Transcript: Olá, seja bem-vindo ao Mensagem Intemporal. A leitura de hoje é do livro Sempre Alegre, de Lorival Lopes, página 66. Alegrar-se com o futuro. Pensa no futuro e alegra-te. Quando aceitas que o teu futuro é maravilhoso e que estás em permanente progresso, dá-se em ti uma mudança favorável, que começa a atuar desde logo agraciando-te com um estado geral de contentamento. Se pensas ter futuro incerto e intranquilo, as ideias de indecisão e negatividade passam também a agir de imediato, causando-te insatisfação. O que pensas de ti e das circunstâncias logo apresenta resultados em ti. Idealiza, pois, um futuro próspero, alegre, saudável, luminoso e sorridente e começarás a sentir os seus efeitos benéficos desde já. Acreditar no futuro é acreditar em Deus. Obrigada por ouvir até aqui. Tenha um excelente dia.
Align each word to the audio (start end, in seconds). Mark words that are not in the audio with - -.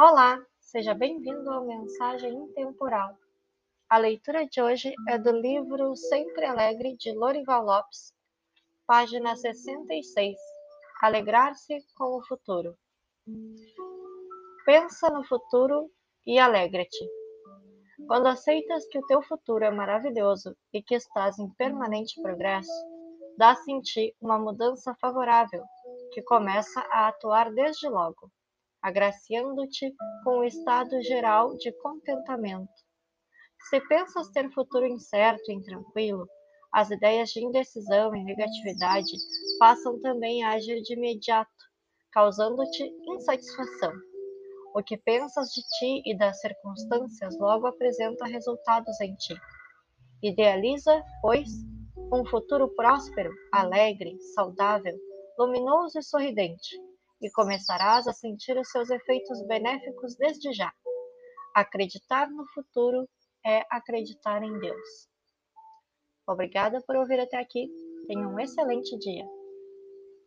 Olá, 0.00 0.40
seja 0.60 0.94
bem-vindo 0.94 1.50
ao 1.50 1.66
Mensagem 1.66 2.32
Intemporal. 2.32 3.18
A 3.90 3.98
leitura 3.98 4.46
de 4.46 4.62
hoje 4.62 4.94
é 5.08 5.18
do 5.18 5.32
livro 5.32 5.96
Sempre 5.96 6.44
Alegre, 6.44 6.96
de 6.96 7.10
Lorival 7.10 7.64
Lopes, 7.64 8.14
página 8.86 9.34
66. 9.34 10.36
Alegrar-se 11.02 11.84
com 11.96 12.16
o 12.16 12.24
futuro. 12.24 12.78
Pensa 14.64 15.10
no 15.10 15.24
futuro 15.24 15.90
e 16.24 16.38
alegra-te. 16.38 17.04
Quando 18.06 18.28
aceitas 18.28 18.86
que 18.86 19.00
o 19.00 19.06
teu 19.08 19.20
futuro 19.20 19.64
é 19.64 19.70
maravilhoso 19.72 20.56
e 20.72 20.80
que 20.80 20.94
estás 20.94 21.40
em 21.40 21.50
permanente 21.54 22.22
progresso, 22.22 22.70
dá-se 23.36 23.68
em 23.72 23.80
ti 23.80 24.14
uma 24.20 24.38
mudança 24.38 24.94
favorável, 25.00 25.64
que 26.12 26.22
começa 26.22 26.78
a 26.82 27.08
atuar 27.08 27.52
desde 27.52 27.88
logo 27.88 28.30
agraciando-te 28.82 29.94
com 30.24 30.38
um 30.38 30.44
estado 30.44 31.02
geral 31.02 31.56
de 31.56 31.72
contentamento. 31.80 32.72
Se 33.68 33.80
pensas 33.88 34.28
ter 34.30 34.50
futuro 34.52 34.86
incerto 34.86 35.50
e 35.50 35.54
intranquilo, 35.54 36.28
as 36.72 36.90
ideias 36.90 37.30
de 37.30 37.44
indecisão 37.44 38.14
e 38.14 38.22
negatividade 38.22 39.10
passam 39.58 40.00
também 40.00 40.44
a 40.44 40.52
agir 40.52 40.80
de 40.82 40.94
imediato, 40.94 41.50
causando-te 42.12 42.84
insatisfação. 43.08 43.92
O 44.74 44.82
que 44.82 44.96
pensas 44.96 45.48
de 45.48 45.62
ti 45.78 46.02
e 46.04 46.16
das 46.16 46.40
circunstâncias 46.40 47.36
logo 47.38 47.66
apresenta 47.66 48.26
resultados 48.26 49.00
em 49.00 49.14
ti. 49.16 49.34
Idealiza, 50.22 51.02
pois, 51.20 51.48
um 52.12 52.24
futuro 52.26 52.68
próspero, 52.74 53.32
alegre, 53.52 54.16
saudável, 54.34 54.96
luminoso 55.38 55.98
e 55.98 56.02
sorridente 56.02 56.87
e 57.20 57.30
começarás 57.32 58.06
a 58.06 58.12
sentir 58.12 58.56
os 58.58 58.68
seus 58.70 58.90
efeitos 58.90 59.44
benéficos 59.46 60.16
desde 60.16 60.52
já. 60.52 60.72
Acreditar 61.54 62.30
no 62.30 62.46
futuro 62.54 63.08
é 63.44 63.62
acreditar 63.70 64.42
em 64.42 64.58
Deus. 64.58 65.08
Obrigada 66.26 66.82
por 66.86 66.96
ouvir 66.96 67.18
até 67.20 67.38
aqui. 67.38 67.68
Tenha 68.06 68.28
um 68.28 68.38
excelente 68.38 68.96
dia. 68.98 69.37